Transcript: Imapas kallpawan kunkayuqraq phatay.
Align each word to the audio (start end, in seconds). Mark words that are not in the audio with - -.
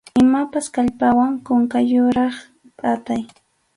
Imapas 0.23 0.67
kallpawan 0.75 1.33
kunkayuqraq 1.45 2.33
phatay. 2.79 3.21